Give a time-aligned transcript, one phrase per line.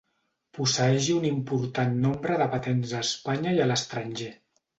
[0.59, 4.33] Posseeix un important nombre de patents a Espanya i a l'estranger.